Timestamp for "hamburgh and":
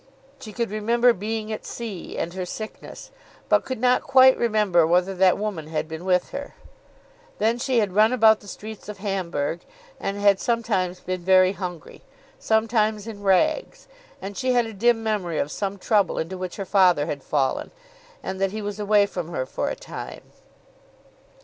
8.97-10.17